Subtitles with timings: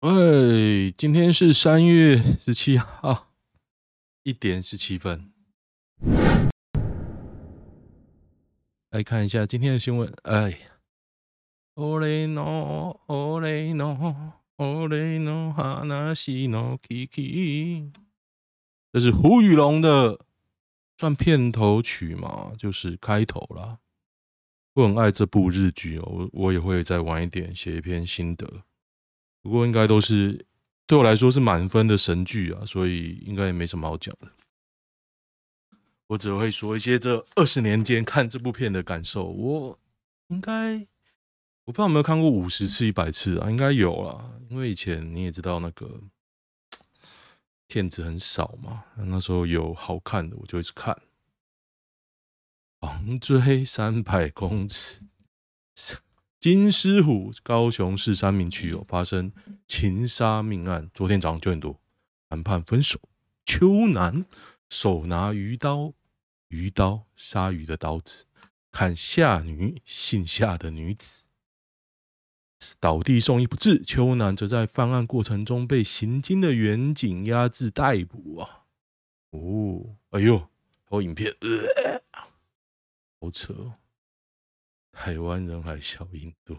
[0.00, 3.34] 哎，今天是三月十七号，
[4.22, 5.30] 一点十七分。
[8.88, 10.10] 来看一下今天的新闻。
[10.22, 10.58] 哎呀，
[11.74, 17.92] 奥雷诺，奥雷诺，奥雷诺，哈纳西诺基基，
[18.90, 20.24] 这是胡宇龙的
[20.96, 22.52] 算片头曲嘛？
[22.56, 23.80] 就是开头啦。
[24.72, 28.62] 我很爱这部日剧哦，我我也会再晚一点写一篇心得。
[29.42, 30.46] 不过应该都是
[30.86, 34.30] 对我来说是满分的神剧啊，所以应该也没什么好讲的。
[36.08, 39.26] 我只会说一些这二十年间看这部片的感受。
[39.26, 39.78] 我
[40.28, 40.78] 应该
[41.64, 46.00] 我不知道有没有看过五十次、一百次啊，应该有啦，因为以前你也知道那个
[47.68, 51.00] 片子很少嘛，那时候有好看的我就一直看。
[52.80, 55.02] 狂追三百公尺。
[56.40, 59.30] 金狮湖高雄市三民区有发生
[59.66, 61.78] 情杀命案，昨天早上九点多，
[62.30, 62.98] 谈判分手。
[63.44, 64.24] 邱男
[64.70, 65.92] 手拿鱼刀，
[66.48, 68.24] 鱼刀杀鱼的刀子，
[68.72, 71.26] 砍下女姓夏的女子，
[72.80, 73.82] 倒地送医不治。
[73.82, 78.64] 邱男则在犯案过程中被行经的员警压制逮捕啊！
[79.32, 80.48] 哦，哎呦，
[80.84, 82.00] 好影片，呃、
[83.20, 83.74] 好扯。
[84.92, 86.58] 台湾人还小印度，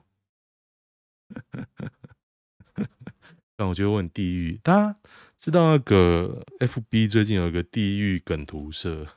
[3.56, 4.60] 但我觉得我很地狱。
[4.64, 5.00] 大家
[5.38, 9.08] 知道那个 FB 最近有一个地狱梗图社，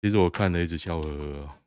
[0.00, 1.58] 其实我看了一直笑呵呵。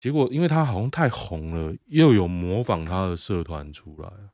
[0.00, 4.30] 结果因为他好像太红了，又有模仿他的社团出来，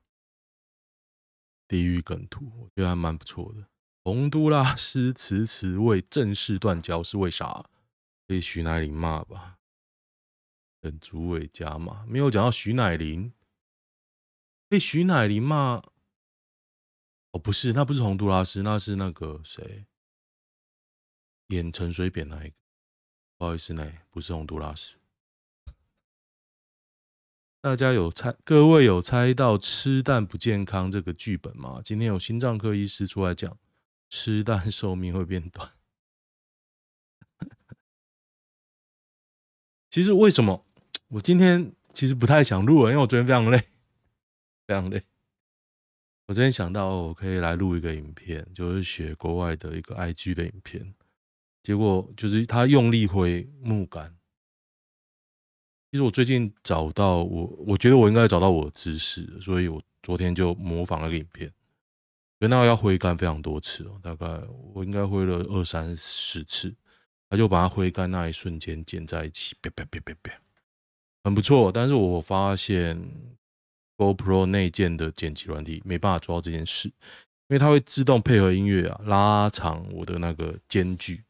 [1.69, 3.67] 地狱梗图，我觉得还蛮不错的。
[4.03, 7.65] 洪都拉斯迟迟未正式断交是为啥？
[8.27, 9.59] 被徐乃麟骂吧。
[10.85, 13.33] 等主委加码，没有讲到徐乃麟，
[14.69, 15.83] 被徐乃麟骂。
[17.31, 19.87] 哦，不是，那不是洪都拉斯，那是那个谁
[21.47, 22.57] 演陈水扁那一个。
[23.39, 24.97] 不好意思呢，不是洪都拉斯。
[27.63, 31.81] 大家有猜，各位有猜到吃蛋不健康这个剧本吗？
[31.83, 33.59] 今天有心脏科医师出来讲，
[34.11, 35.73] 吃蛋寿命会变短。
[39.89, 40.67] 其实为什么？
[41.15, 43.57] 我今天其实不太想录了，因为我昨天非常累，
[44.67, 45.01] 非常累。
[46.27, 50.93] 我昨天想到我可以来录一个影片，就是学国外的一个 IG 的影片，
[51.63, 54.17] 结果就是他用力挥木杆。
[55.93, 61.53] 其实我最近找到我，我觉得我应该找到我的姿势，所以我昨天就模仿了个影片。
[62.41, 64.27] 原来要挥杆非常多次哦，大概
[64.75, 66.75] 我应该挥了二三十次，
[67.29, 70.33] 他就把它挥杆那一瞬间剪在一起，别别别别别。
[71.25, 73.03] 很不错，但是我发现
[73.97, 81.25] GoPro 内建的剪辑软体没办法做到这件事，因为它会自动配合音乐啊，拉长我的那个间距。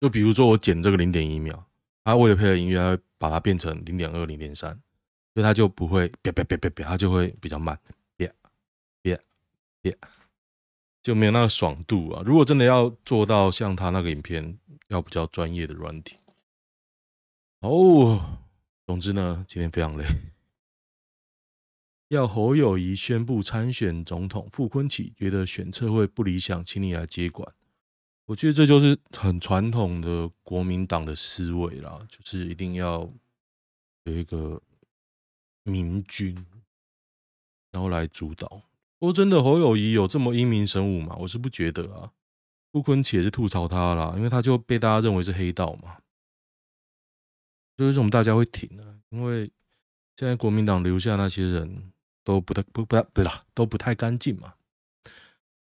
[0.00, 1.64] 就比如说我剪这个零点一秒，
[2.02, 4.72] 它为了配合音乐，它会把它变成零点二、零点三，
[5.34, 7.78] 所以它就不会别别别别别，它就会比较慢，
[8.16, 8.32] 别
[9.00, 9.20] 别
[9.80, 9.96] 别，
[11.00, 12.22] 就没有那个爽度啊。
[12.26, 14.58] 如果真的要做到像他那个影片，
[14.88, 16.16] 要比较专业的软体
[17.60, 18.38] 哦。
[18.88, 20.04] 总之呢，今天非常累。
[22.08, 27.52] 要侯友宜宣布参选总统，傅昆萁觉得选策会不理想，请你来接管。
[28.24, 33.12] 我觉得这就是很传统的国民党的思维啦，就是一定要
[34.04, 34.62] 有一个
[35.64, 36.46] 明君，
[37.70, 38.62] 然后来主导。
[39.00, 41.14] 说真的，侯友宜有这么英明神武吗？
[41.20, 42.10] 我是不觉得啊。
[42.72, 45.98] 傅昆萁也是吐槽他啦，因为他就被大家认为是黑道嘛。
[47.78, 48.82] 就是为什么大家会挺呢？
[49.10, 49.48] 因为
[50.16, 51.92] 现在国民党留下那些人
[52.24, 54.54] 都不太不不对啦，都不太干净嘛。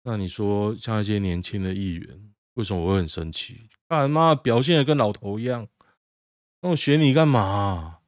[0.04, 3.68] 那你说像一些年轻的议员，为什么我会很生气？
[3.88, 5.68] 干嘛表现的跟老头一样？
[6.62, 8.02] 那我选你干嘛？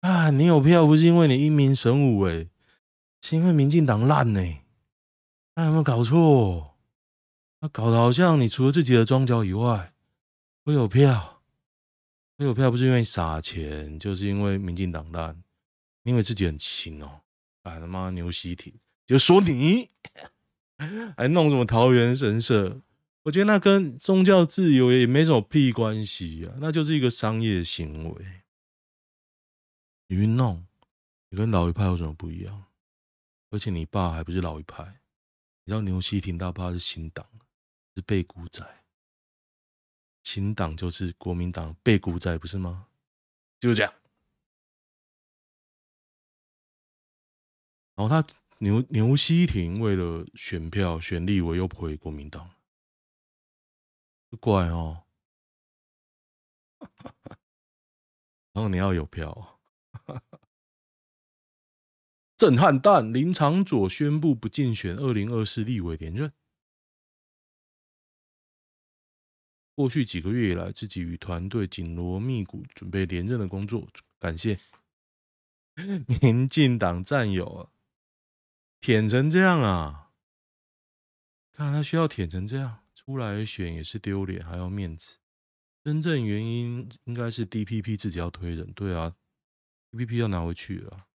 [0.00, 2.48] 啊，你有票不是因为你英明神武诶，
[3.20, 4.40] 是因为民进党烂呢？
[5.56, 6.78] 那有没有搞错？
[7.60, 9.92] 那搞得好像你除了自己的庄脚以外，
[10.64, 11.39] 会有票。
[12.44, 15.42] 有票不是因为撒钱，就是因为民进党烂，
[16.04, 17.20] 因为自己很亲哦。
[17.62, 18.72] 哎他妈牛西挺，
[19.06, 19.90] 就说你
[21.16, 22.80] 还弄什么桃园神社？
[23.24, 28.24] 我觉得那跟宗教自由也没什么屁关系啊，那就是一个商业行为。
[30.08, 30.66] 你去弄，
[31.28, 32.64] 你跟老一派有什么不一样？
[33.50, 34.82] 而且你爸还不是老一派，
[35.64, 37.26] 你知道牛西挺他爸是新党，
[37.94, 38.66] 是背骨仔。
[40.22, 42.88] 新党就是国民党背骨仔，不是吗？
[43.58, 43.92] 就是这样。
[47.94, 48.26] 然后他
[48.58, 52.54] 牛牛西亭为了选票选立委又回国民党，
[54.40, 55.04] 怪哦。
[58.52, 59.60] 然后你要有票，
[62.36, 63.12] 震撼弹！
[63.12, 66.32] 林昶佐宣布不竞选二零二四立委连任。
[69.74, 73.88] 过去几个月以来，自己与团队紧锣密鼓准备连任的工作，
[74.18, 74.58] 感谢
[76.20, 77.72] 民进党战友啊，
[78.80, 80.10] 舔成这样啊！
[81.52, 85.18] 看他需要舔成这样，出来选也是丢脸，还要面子。
[85.82, 89.16] 真正原因应该是 DPP 自己要推人，对啊
[89.92, 91.06] ，DPP 要拿回去了，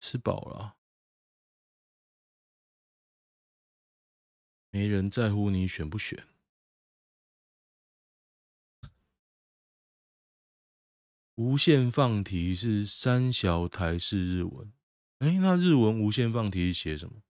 [0.00, 0.76] 吃饱了，
[4.70, 6.26] 没人在乎你选不选。
[11.36, 14.72] 无限放题是三小台式日文，
[15.18, 17.22] 哎，那日文无限放题是写什么？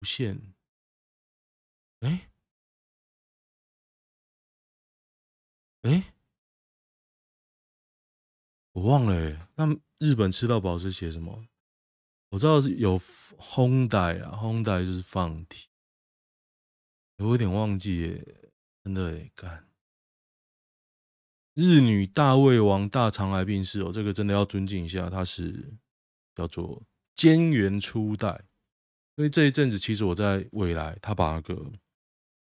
[0.00, 0.54] 无限。
[2.00, 2.28] 哎，
[5.82, 6.12] 哎，
[8.72, 9.48] 我忘了哎。
[9.56, 9.64] 那
[9.98, 11.48] 日本吃到饱是写什么？
[12.28, 15.70] 我知道是有烘带啊，烘带就是放题。
[17.16, 18.50] 我有点忘记耶，
[18.84, 19.68] 真的哎，干。
[21.54, 25.74] 日女大胃王大肠癌病逝哦，这个真的要尊敬一下，他是
[26.34, 26.82] 叫做
[27.16, 28.44] 菅原初代。
[29.16, 31.72] 因为这一阵子其实我在未来，他把那个。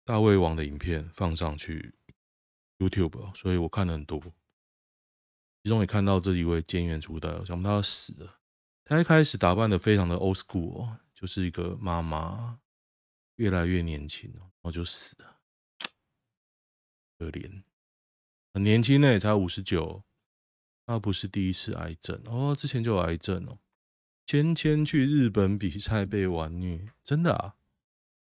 [0.08, 1.96] 大胃王的影片放上去
[2.78, 4.22] YouTube，所以我看了很多，
[5.64, 8.40] 其中也看到这一位菅原初代，我想不到他死了。
[8.84, 12.60] 他一开始打扮的非常的 old school，就是一个妈妈，
[13.38, 15.40] 越来越年轻哦，后就死了，
[17.18, 17.64] 可怜，
[18.54, 20.04] 很年轻呢，才五十九，
[20.86, 23.60] 他不是第一次癌症哦，之前就有癌症哦。
[24.26, 27.56] 芊芊去日本比赛被玩虐，真的啊？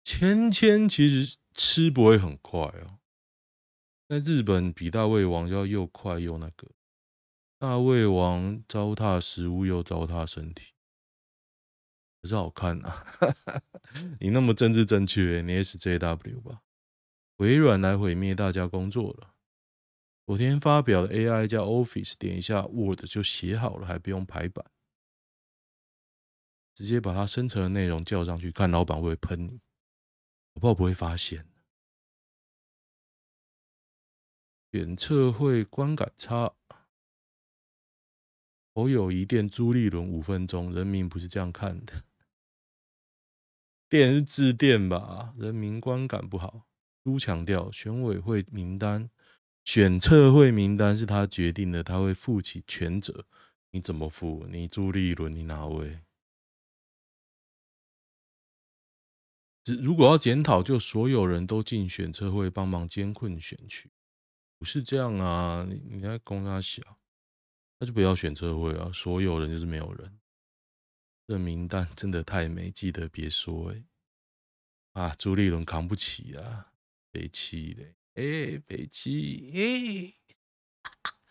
[0.03, 1.37] 芊芊其实。
[1.55, 2.99] 吃不会很快哦，
[4.07, 6.71] 在日本比大胃王要又快又那个，
[7.57, 10.73] 大胃王糟蹋食物又糟蹋身体，
[12.21, 13.05] 可是好看啊！
[14.19, 16.61] 你那么政治正确，你 SJW 吧？
[17.37, 19.35] 微软来毁灭大家工作了。
[20.25, 24.69] 昨天发表的 AI 加 Office，点一下 Word 就写好了，还不用排版，
[26.75, 29.61] 直接把它生成的内容叫上去，看老板会不会喷你。
[30.53, 31.47] 我怕不会发现。
[34.71, 36.53] 检测会观感差。
[38.75, 42.03] 侯友宜电朱立伦五分钟，人民不是这样看的。
[43.89, 45.33] 电是自电吧？
[45.35, 46.67] 人民观感不好。
[47.03, 49.09] 朱强调，选委会名单、
[49.65, 53.25] 选测会名单是他决定的，他会负起全责。
[53.71, 54.45] 你怎么负？
[54.49, 56.01] 你朱立伦，你哪位？
[59.81, 63.89] 如果要检讨，就所有人都进选测会帮忙监控选区。
[64.57, 65.65] 不是这样啊！
[65.69, 66.81] 你你在供他小，
[67.79, 68.91] 那就不要选测会啊！
[68.93, 70.18] 所有人就是没有人。
[71.29, 73.83] 这名单真的太美，记得别说哎、
[74.93, 76.73] 啊，朱立伦扛不起啊，
[77.11, 80.15] 北七嘞，哎，北七，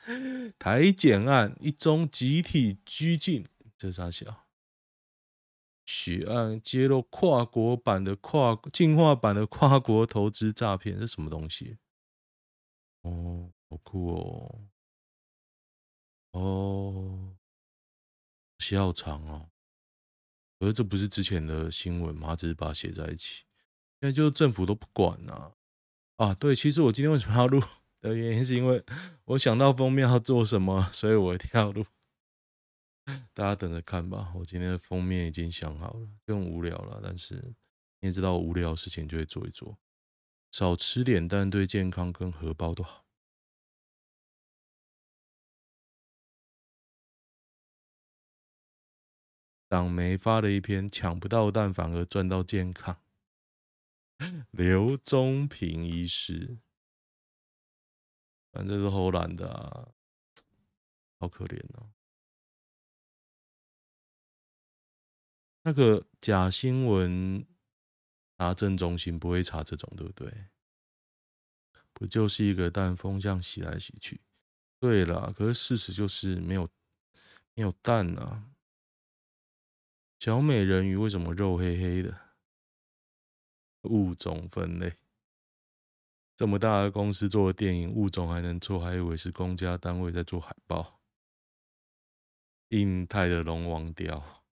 [0.07, 3.45] 哎，台检案一宗集体拘禁，
[3.77, 4.47] 这啥小？
[5.85, 11.79] 血案揭露跨国版的跨进化版的跨国投资诈骗，这什么东西？
[13.03, 14.69] 哦，好酷哦！
[16.31, 17.37] 哦，
[18.61, 19.51] 写好长哦。
[20.59, 22.35] 可是这不是之前的新闻吗？
[22.35, 23.45] 只是把它写在一起。
[24.01, 25.53] 现在就是政府都不管呐、
[26.17, 26.35] 啊。
[26.35, 27.61] 对，其实我今天为什么要录
[28.01, 28.85] 的原因，是因为
[29.25, 31.85] 我想到封面要做什么，所以我一定要录。
[33.33, 34.33] 大家等着看吧。
[34.35, 37.01] 我今天的封面已经想好了，更无聊了。
[37.03, 37.35] 但是
[38.01, 39.79] 你也知道，无聊的事情就会做一做。
[40.51, 43.08] 少吃点，但对健康跟荷包都好。
[49.69, 53.01] 党媒发了一篇，抢不到蛋反而赚到健康。
[54.51, 56.59] 刘宗平医师，
[58.51, 59.89] 反正是唬烂的啊，
[61.21, 61.93] 好可怜哦。
[65.63, 67.47] 那个假新闻。
[68.41, 70.33] 查证中心不会查这种，对不对？
[71.93, 74.21] 不就是一个蛋风向洗来洗去？
[74.79, 76.71] 对了，可是事实就是没有
[77.55, 78.49] 没有蛋啊！
[80.19, 82.29] 小美人鱼为什么肉黑黑的？
[83.83, 84.99] 物种分类，
[86.35, 91.01] 这么大的公司做的电影，物种还能错，还以为是公家单位在做海报。
[92.71, 94.43] 印太的龙王鯛，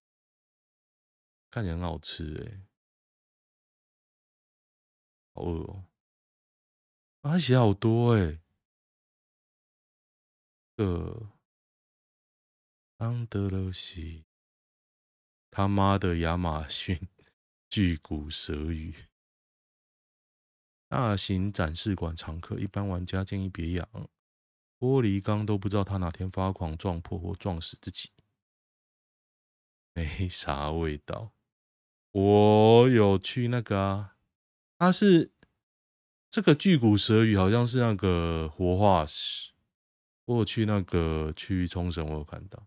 [1.50, 2.66] 看起来很好吃哎、
[5.34, 5.84] 好饿哦、喔！
[7.22, 8.40] 他写好多哎、欸，
[10.76, 11.32] 呃，
[12.98, 14.25] 安德勒西，
[15.56, 17.08] 他妈的亚马逊
[17.70, 18.94] 巨骨舌鱼，
[20.86, 23.88] 大型展示馆常客，一般玩家建议别养。
[24.78, 28.10] 玻璃缸都不知道他哪天发狂撞破或撞死自己，
[29.94, 31.32] 没啥味道。
[32.10, 34.16] 我有去那个啊，
[34.76, 35.32] 他是
[36.28, 39.52] 这个巨骨舌鱼，好像是那个活化石。
[40.26, 42.66] 我有去那个去冲绳，我有看到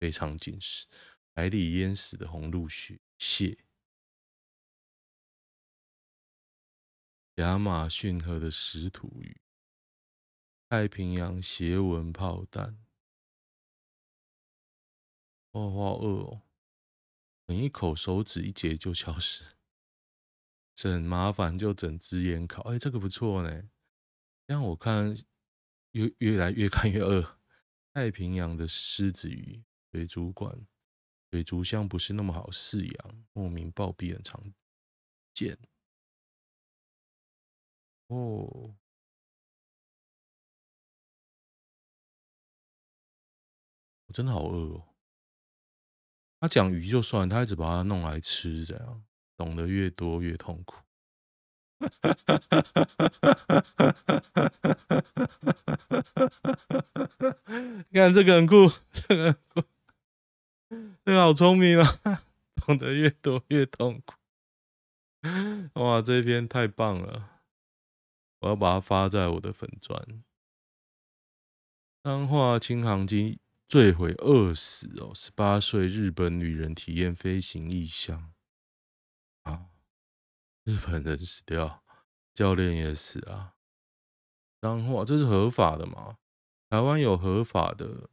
[0.00, 0.88] 非常紧实，
[1.36, 3.58] 海里淹死的红鹿蟹、蟹，
[7.34, 9.38] 亚马逊河的石土鱼。
[10.70, 12.82] 太平洋斜纹炮弹，
[15.50, 16.42] 哇，好饿哦！
[17.46, 19.44] 啃一口，手指一节就消失，
[20.74, 22.62] 整麻烦就整支烟烤。
[22.62, 23.68] 哎，这个不错呢。
[24.46, 25.14] 让我看
[25.90, 27.38] 越越来越看越饿。
[27.92, 29.62] 太平洋的狮子鱼，
[29.92, 30.66] 水族馆，
[31.36, 34.42] 水族箱不是那么好饲养，莫名暴毙很常
[35.34, 35.58] 见。
[38.06, 38.74] 哦。
[44.06, 44.94] 我真的好饿哦！
[46.40, 49.04] 他讲鱼就算，他一直把它弄来吃，这样
[49.36, 50.82] 懂得越多越痛苦。
[57.90, 59.62] 你看这个很酷，这个很酷，
[60.68, 62.22] 你好聪明啊！
[62.56, 64.14] 懂得越多越痛苦。
[65.74, 67.42] 哇，这篇太棒了！
[68.40, 70.24] 我要把它发在我的粉专。
[72.02, 73.40] 彰化轻航机。
[73.68, 75.10] 坠毁饿死哦！
[75.12, 78.32] 十八岁日本女人体验飞行异象
[79.42, 79.70] 啊，
[80.62, 81.82] 日本人死掉，
[82.32, 83.54] 教练也死啊。
[84.60, 86.18] 彰化这是合法的吗？
[86.70, 88.08] 台湾有合法的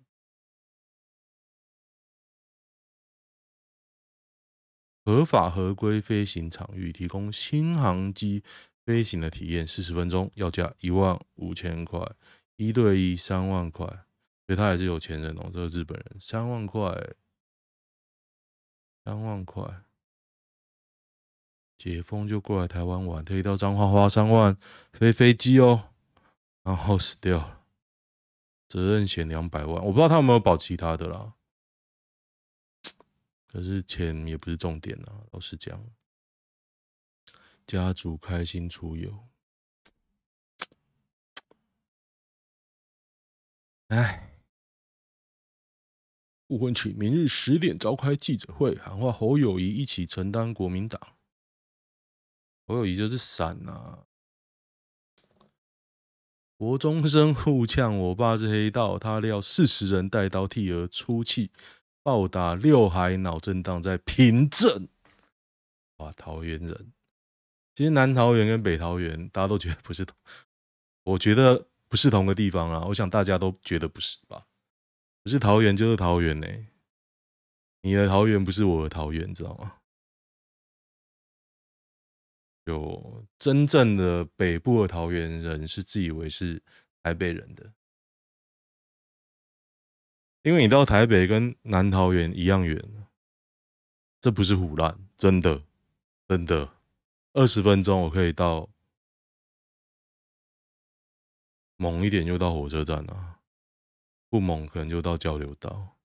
[5.06, 8.44] 合法合规飞行场域，提供新航机
[8.86, 12.00] 飞行的体验，四十分钟，要价一万五千块，
[12.56, 13.86] 一对一三万块。
[14.46, 16.94] 所以他还是有钱人哦，这个日本人三万块，
[19.06, 19.64] 三万块，
[21.78, 24.58] 解封就过来台湾玩，可以到彰化花三万
[24.92, 25.92] 飞飞机哦，
[26.64, 27.62] 然后死掉了，
[28.68, 31.34] 责任险两百万，我不知道他有没有保其他的啦，
[33.54, 35.86] 可是钱也不是重点啊，老实讲，
[37.68, 39.30] 家族开心出游，
[43.90, 44.32] 哎。
[46.48, 51.00] 傅昆萁明日十点召开记者会，喊话侯友宜一起承担国民党。
[52.68, 54.06] 侯友宜就是闪呐、啊！
[56.56, 61.50] 国中生互呛，我爸是黑道，他料四十人带刀替儿出气，
[62.04, 64.90] 暴打六海脑震荡在平镇。
[65.98, 66.94] 哇，桃园人，
[67.74, 70.16] 其实南桃园跟北桃园，大家都觉得不是同，
[71.04, 72.86] 我觉得不是同个地方啊。
[72.88, 74.46] 我想大家都觉得不是吧？
[75.24, 76.48] 不是桃园就是桃园呢、
[77.82, 79.78] 你的桃园不是我的桃园，知道吗？
[82.66, 86.62] 有真正的北部的桃园人是自以为是
[87.02, 87.72] 台北人的，
[90.44, 93.08] 因为你到台北跟南桃园一样远，
[94.20, 95.64] 这不是胡乱，真的，
[96.28, 96.74] 真的，
[97.32, 98.70] 二十分钟我可以到，
[101.78, 103.40] 猛一点就到火车站了、啊。
[104.30, 105.96] 不猛，可能就到交流道。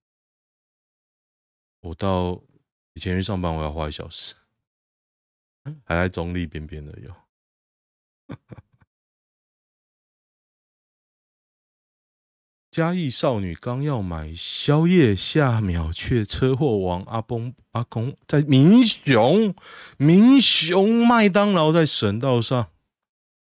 [1.81, 2.41] 我到
[2.93, 4.37] 以前去上班，我要花一小时，
[5.85, 7.15] 还在中立边边的有。
[12.79, 17.03] 嘉义少女刚要买宵夜，下秒却车祸亡。
[17.09, 19.53] 阿崩阿公在民雄，
[19.97, 22.71] 民雄麦当劳在省道上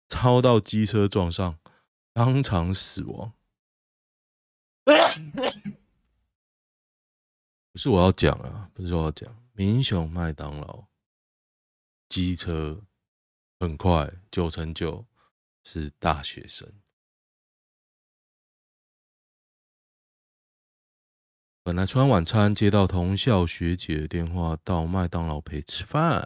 [0.09, 1.59] 超到机车撞上，
[2.13, 3.33] 当场死亡。
[7.73, 9.29] 不是我要讲啊，不是我要讲。
[9.55, 10.85] 民雄麦当劳
[12.09, 12.81] 机车
[13.59, 15.05] 很快，九成九
[15.65, 16.73] 是大学生。
[21.67, 26.25] 本来吃完晚餐，接到同校学姐的电话，到麦当劳陪吃饭。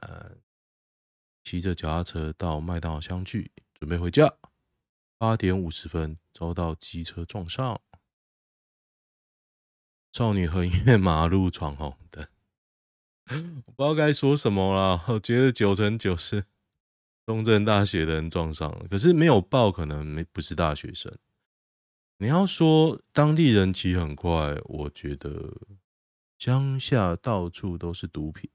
[1.42, 4.35] 骑着脚踏车到麦当劳相聚，准备回家。
[5.16, 7.80] 八点五十分，遭到机车撞上。
[10.12, 12.28] 少女横越马路闯红灯，
[13.64, 15.02] 我不知道该说什么了。
[15.09, 16.44] 我觉得九成九是
[17.25, 21.11] 中正大学的人撞上了，可是没有报，可能没不是大学生。
[22.23, 25.57] 你要说当地人骑很快，我觉得
[26.37, 28.50] 乡下到处都是毒品。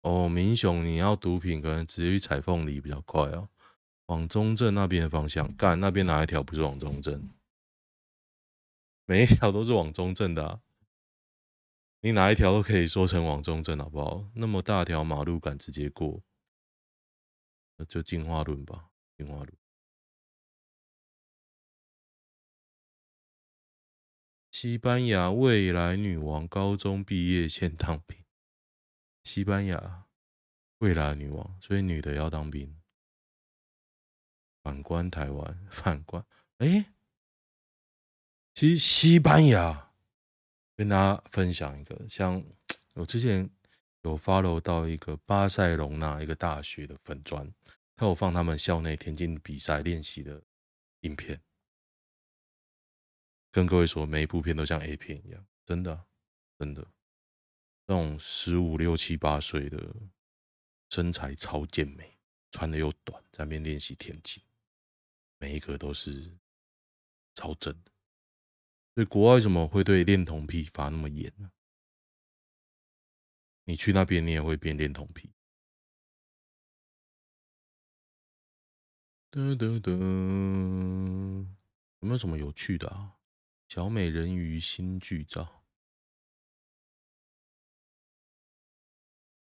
[0.00, 3.48] 哦，民雄，你要毒品，可能直接去采凤梨比较快哦。
[4.06, 7.30] 往中正那边的方向干，那边哪一条不是往中正？
[9.04, 10.60] 每一条都是往中正的啊。
[12.00, 14.24] 你哪一条都可以说成往中正，好不好？
[14.34, 16.20] 那么大条马路敢直接过，
[17.76, 19.59] 那就进化论吧，进化论。
[24.62, 28.22] 西班牙未来女王高中毕业现当兵。
[29.24, 30.04] 西班牙
[30.80, 32.78] 未来女王，所以女的要当兵。
[34.62, 36.22] 反观台湾，反观
[36.58, 36.92] 哎，
[38.52, 39.92] 其实西班牙
[40.76, 42.44] 跟大家分享一个，像
[42.92, 43.48] 我之前
[44.02, 47.50] 有 follow 到一个巴塞隆纳一个大学的粉专，
[47.96, 50.42] 他有放他们校内田径比赛练习的
[51.00, 51.40] 影片。
[53.50, 56.06] 跟各位说，每一部片都像 A 片一样，真的，
[56.58, 56.86] 真的，
[57.86, 59.94] 那种十五六七八岁的
[60.88, 62.16] 身材超健美，
[62.52, 64.42] 穿的又短，在那边练习田径，
[65.38, 66.38] 每一个都是
[67.34, 67.90] 超正的。
[68.94, 71.50] 所以国外为什么会对恋童癖罚那么严呢？
[73.64, 75.32] 你去那边，你也会变恋童癖。
[79.30, 81.46] 噔噔噔，
[82.00, 83.19] 有没有什么有趣的啊？
[83.70, 85.62] 小美人鱼新剧照，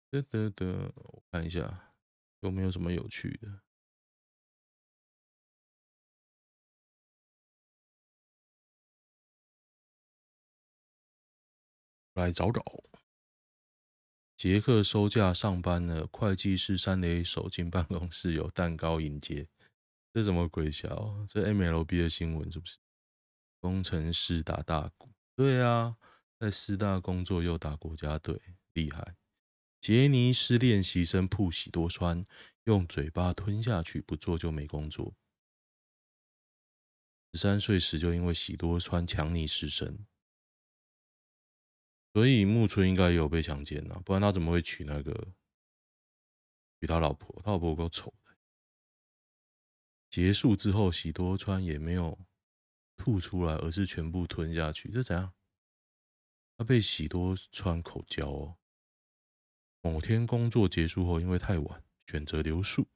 [0.08, 1.92] 得得得，我看一下
[2.38, 3.60] 有没有什么有趣的，
[12.12, 12.62] 来找找。
[14.36, 19.48] 杰克收假上班了，会计师三雷手进办公室，有蛋糕迎接，
[20.12, 20.88] 这什么鬼笑？
[21.26, 22.78] 这 MLB 的新闻是不是？
[23.64, 25.96] 工程师打大鼓，对啊，
[26.38, 28.38] 在师大工作又打国家队，
[28.74, 29.16] 厉害。
[29.80, 32.26] 杰尼斯练习生铺喜多川，
[32.64, 35.14] 用嘴巴吞下去，不做就没工作。
[37.32, 40.06] 十三岁时就因为喜多川强尼失身，
[42.12, 45.32] 所以木村应该也有被强奸了，不然他怎么会娶那个
[46.78, 47.40] 娶他老婆？
[47.42, 48.36] 他老婆够丑的。
[50.10, 52.26] 结束之后，喜多川也没有。
[52.96, 55.32] 吐出来，而是全部吞下去，这怎样？
[56.56, 58.56] 他被喜多川口交哦。
[59.80, 62.88] 某天工作结束后，因为太晚，选择留宿，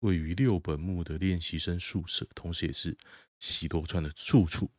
[0.00, 2.98] 位于六本木的练习生宿舍，同时也是
[3.38, 4.70] 喜多川的住处。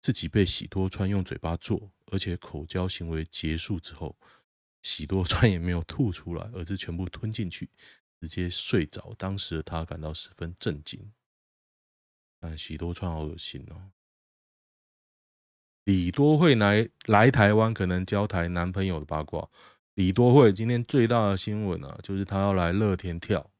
[0.00, 4.18] 自己被喜多川用嘴巴做，而且口交行为结束之后，
[4.82, 7.70] 喜多川也没有吐出来，而是全部吞进去，
[8.20, 9.14] 直接睡着。
[9.16, 11.10] 当时的他感到十分震惊。
[12.46, 13.90] 但喜多川好恶心哦！
[15.84, 19.48] 李多慧来来台湾，可能交台男朋友的八卦。
[19.94, 23.50] 李多慧今天最大的新闻啊，就是她要来乐天跳。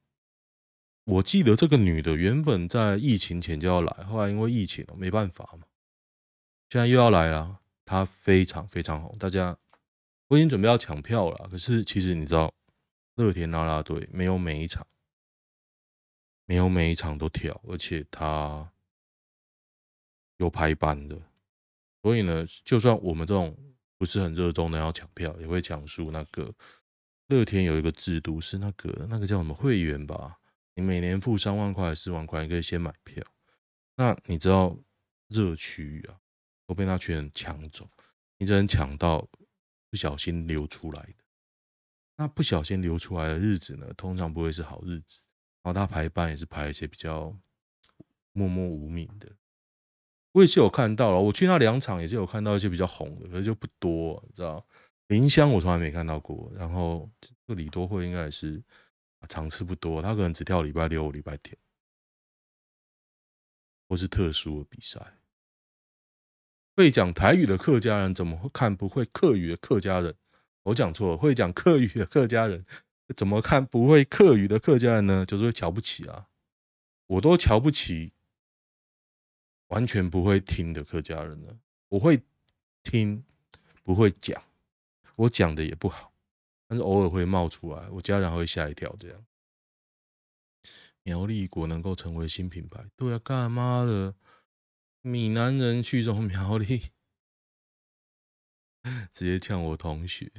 [1.05, 5.67] 我记得这个女的原本在疫情前就要来，后来因为疫情没办法嘛，
[6.69, 7.61] 现在又要来了。
[7.87, 9.57] 她非常非常红，大家
[10.29, 11.49] 我已经准备要抢票了。
[11.49, 12.53] 可是其实你知道，
[13.15, 14.87] 乐天啦啦队没有每一场，
[16.45, 18.71] 没有每一场都跳，而且她。
[20.39, 21.21] 有排班的，
[22.03, 23.57] 所以呢，就算我们这种
[23.97, 26.53] 不是很热衷的要抢票，也会讲述那个
[27.29, 30.39] 乐天有一个制度，是那个那个叫什么会员吧？
[30.75, 33.23] 你每年付三万块、四万块，你可以先买票。
[33.97, 34.77] 那你知道
[35.29, 36.19] 热区啊，
[36.67, 37.89] 都被那群人抢走，
[38.39, 39.29] 你只能抢到
[39.89, 41.15] 不小心流出来的。
[42.17, 45.23] 那不小心流出来的日子呢，通常不会是好日子。
[45.63, 47.35] 然后他排班也是排一些比较
[48.33, 49.31] 默默无名的。
[50.35, 54.67] 我也是有看到了，我去那两场也是有看到一些比较红的，可是就不多，知道？
[55.07, 57.09] 林香我从来没看到过，然后
[57.47, 58.61] 这李多慧应该也是
[59.29, 61.57] 场次不多，他可能只跳礼拜六、礼拜天，
[63.89, 65.01] 或是特殊的比赛。
[66.75, 70.17] 会讲台语的客家人怎么会看不会客语的客家人？
[70.65, 72.67] 我讲错了，会讲客语的客家人
[73.15, 75.25] 怎么看不会客语的客家人呢？
[75.25, 76.27] 就是会瞧不起啊，
[77.07, 78.11] 我都瞧不起。
[79.75, 81.59] 完全不会听的客家人呢？
[81.89, 82.23] 我会
[82.85, 83.25] 听，
[83.83, 84.41] 不会讲，
[85.17, 86.13] 我讲的也不好，
[86.69, 88.95] 但是偶尔会冒出来，我家人会吓一跳。
[88.97, 89.27] 这样，
[91.03, 94.15] 苗栗国能够成为新品牌，对啊，干嘛的？
[95.03, 96.93] 闽南人去种苗栗，
[99.11, 100.31] 直接呛我同学，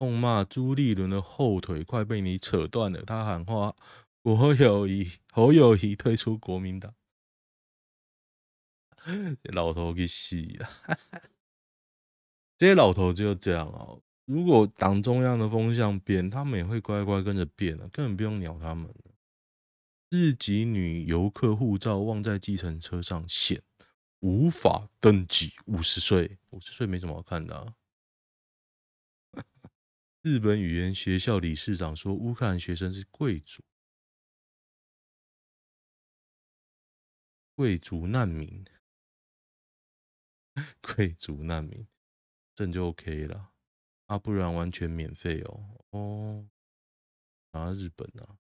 [0.00, 3.04] 痛骂朱立伦的后腿快被你扯断了。
[3.04, 3.76] 他喊话
[4.22, 6.92] ：“我有意，侯友谊退出国民党。”
[9.52, 10.68] 老头给洗了。
[12.56, 14.02] 这些老头就这样哦。
[14.24, 18.94] 如果党中央的风向变，他们也会乖乖跟着变了，根本不用鸟他们。
[20.08, 23.62] 日籍女游客护照忘在计程车上险，
[24.20, 25.54] 无法登记。
[25.66, 27.74] 五十岁，五十岁没什么好看的啊。
[30.22, 33.64] 日本语言学校理事长说，乌克兰学生是贵族，
[37.56, 38.64] 贵族难民，
[40.80, 41.86] 贵族难民，
[42.54, 43.50] 这就 OK 了。
[44.06, 45.78] 啊，不然完全免费哦。
[45.90, 46.46] 哦，
[47.52, 48.36] 啊，日本啊，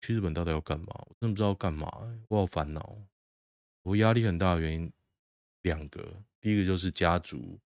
[0.00, 0.86] 去日本到底要干嘛？
[1.06, 1.88] 我真的不知道干嘛，
[2.28, 2.98] 我好烦恼。
[3.82, 4.92] 我压力很大的原因
[5.62, 7.60] 两个，第一个就是家族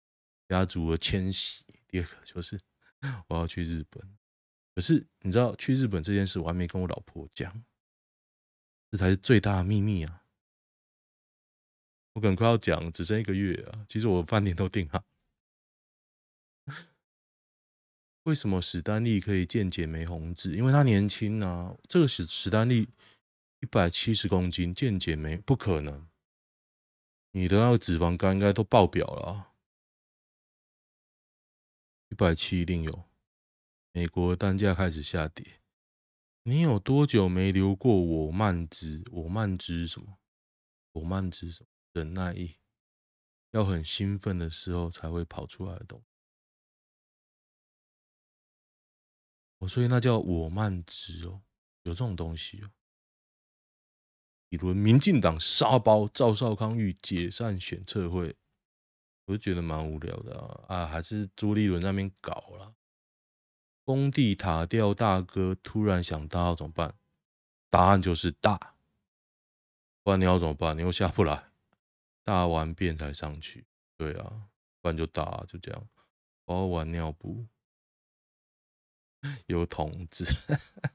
[0.49, 2.59] 家族的迁徙，第二个就是
[3.29, 4.16] 我要去日本。
[4.75, 7.62] 可是你知道去日本这件事，我还没跟我老婆讲，
[8.90, 10.26] 这才是最大的秘密啊！
[12.17, 13.85] 我可能快要讲，只剩一个月啊。
[13.87, 15.05] 其实我饭店都订好。
[18.23, 20.57] 为什么史丹利可以健检没红字？
[20.57, 21.77] 因为他年轻啊。
[21.87, 22.89] 这个史史丹利
[23.61, 26.09] 一百七十公斤，健检没不可能。
[27.33, 29.53] 你的那个脂肪肝应该都爆表了啊。
[32.09, 33.05] 一百七一定有。
[33.93, 35.61] 美国单价开始下跌。
[36.45, 39.05] 你有多久没留过我慢支？
[39.13, 40.17] 我慢支什么？
[40.93, 41.69] 我慢支什么？
[41.97, 42.59] 忍耐力，
[43.53, 46.07] 要很兴奋的时候才会跑出来的东西。
[49.67, 51.41] 所以那叫我慢支哦，
[51.85, 52.71] 有这种东西哦。
[54.49, 58.37] 比如民进党沙包赵少康欲解散选测会，
[59.25, 62.77] 我就觉得蛮无聊的啊，啊，还是朱立伦那边搞了。
[63.85, 66.95] 工地塔吊大哥突然想大，要怎么办？
[67.71, 68.77] 答案就是大，
[70.03, 70.77] 不然你要怎么办？
[70.77, 71.51] 你又下不来，
[72.27, 73.65] 大完便才上去。
[73.97, 74.49] 对啊，
[74.81, 75.89] 不然就大啊，就这样，
[76.45, 77.47] 包完尿布。
[79.47, 80.25] 有桶子，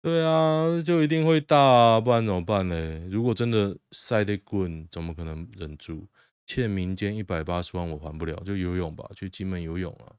[0.00, 3.06] 对啊，就一定会大啊，不然怎么办呢？
[3.10, 6.08] 如果真的塞得滚，怎么可能忍住？
[6.46, 10.16] 欠民间一百八十万，我还不了，就游泳吧，去金门游泳啊。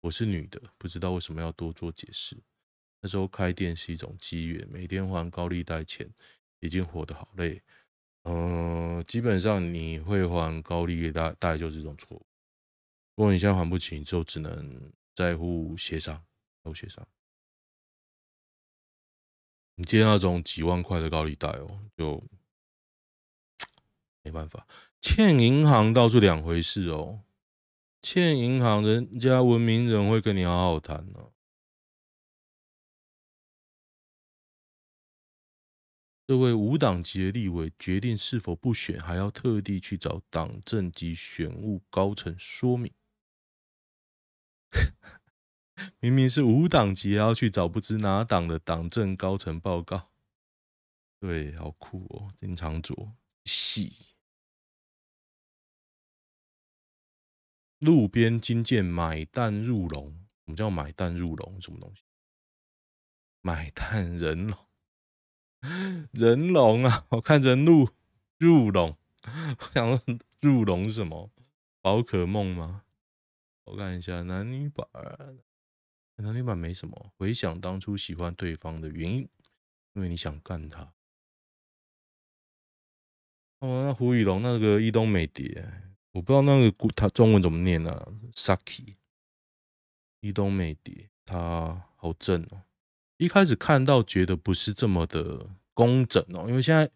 [0.00, 2.38] 我是女的，不知道为什么要多做解释。
[3.00, 6.08] 那时候开店是一种机缘，每天还高利贷钱，
[6.60, 7.62] 已经活得好累。
[8.28, 12.26] 嗯、基本上你会还高利贷，大概就是这种错误。
[13.16, 14.92] 如果你现在还不起，就只能。
[15.18, 16.24] 在乎协商，
[16.62, 17.04] 都协商。
[19.74, 22.22] 你借那种几万块的高利贷哦，就
[24.22, 24.64] 没办法。
[25.00, 27.24] 欠银行倒是两回事哦，
[28.00, 31.32] 欠银行人家文明人会跟你好好谈呢。
[36.28, 42.92] 这位无党籍的立委决定是否不选，还要特地去找党政及选务高层说明。
[46.00, 50.10] 明明是无党籍，要去找不知哪党的党政高层报告。
[51.18, 52.30] 对，好酷哦！
[52.36, 53.96] 经常做戏。
[57.78, 60.10] 路边惊见买蛋入笼，
[60.44, 61.58] 什么叫买蛋入笼？
[61.58, 62.02] 什么东西？
[63.40, 64.67] 买蛋人龙，
[66.12, 67.06] 人龙啊！
[67.10, 67.88] 我看人入
[68.38, 68.96] 入龙，
[69.60, 71.30] 我想说入龙是什么？
[71.80, 72.84] 宝可梦吗？
[73.64, 74.86] 我看一下男女版，
[76.16, 77.12] 男女版没什么。
[77.16, 79.28] 回想当初喜欢对方的原因，
[79.94, 80.92] 因为你想干他。
[83.60, 85.70] 哦，那胡雨龙那个伊东美蝶，
[86.12, 88.96] 我不知道那个他中文怎么念啊？Saki，
[90.20, 92.62] 伊东美蝶，他好正哦。
[93.18, 96.90] 一开始看到觉得不是这么的工整哦，因为现在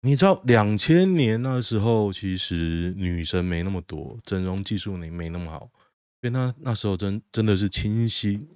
[0.00, 5.70] 你知道两千年那时候，其实女生没那么多，整容技术也没那么好。
[6.22, 8.48] 因为那那时候真真的是清新、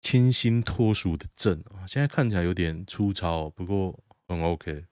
[0.00, 4.86] 清新脱俗的正啊，现在看起来有点粗糙，不过很 OK。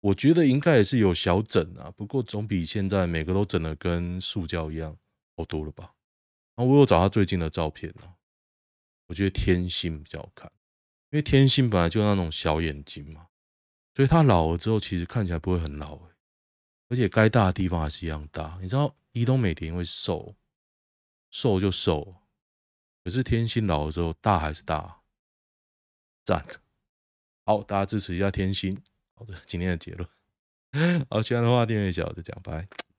[0.00, 4.96] 我觉得应该也是有小整啊，不过总比现在每个都整的跟塑胶一样
[5.36, 5.92] 好多了吧。
[6.56, 8.16] 然后我有找他最近的照片啊，
[9.10, 10.48] 我觉得天心比较好看，
[11.10, 13.26] 因为天心本来就那种小眼睛嘛，
[13.94, 15.98] 所以他老了之后其实看起来不会很老，
[16.88, 18.56] 而且该大的地方还是一样大。
[18.62, 20.36] 你知道伊东美田会瘦。
[21.32, 22.16] 瘦就瘦，
[23.04, 25.02] 可是天心老了之后大还是大，
[26.24, 26.44] 赞！
[27.46, 28.76] 好，大家支持一下天心。
[29.14, 30.08] 好的，今天的结论。
[31.08, 32.89] 好，喜欢的话订阅一下，我就讲拜，拜。